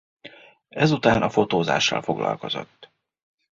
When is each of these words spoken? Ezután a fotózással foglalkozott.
Ezután 0.69 1.21
a 1.21 1.29
fotózással 1.29 2.01
foglalkozott. 2.01 2.91